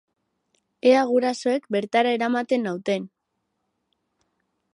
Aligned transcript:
Ea 0.91 1.03
gurasoek 1.09 1.69
bertara 1.77 2.15
eramaten 2.17 2.67
nauten! 2.69 3.09